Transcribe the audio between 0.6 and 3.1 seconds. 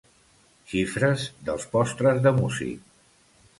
Xifres dels postres de músic.